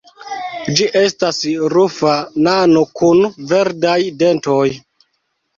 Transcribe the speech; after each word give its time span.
Ĝi 0.77 0.85
estas 1.01 1.41
rufa 1.75 2.13
nano 2.47 2.83
kun 3.01 3.21
verdaj 3.53 3.97
dentoj. 4.25 4.67